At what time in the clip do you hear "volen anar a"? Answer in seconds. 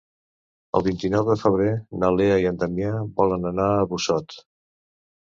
3.23-3.89